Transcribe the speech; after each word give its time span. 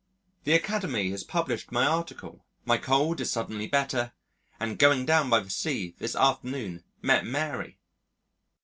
The 0.45 0.53
Academy 0.53 1.11
has 1.11 1.23
published 1.23 1.71
my 1.71 1.85
article, 1.85 2.43
my 2.65 2.77
cold 2.79 3.21
is 3.21 3.31
suddenly 3.31 3.67
better, 3.67 4.13
and 4.59 4.79
going 4.79 5.05
down 5.05 5.29
by 5.29 5.41
the 5.41 5.51
sea 5.51 5.93
this 5.99 6.15
afternoon 6.15 6.83
met 7.03 7.23
Mary 7.23 7.77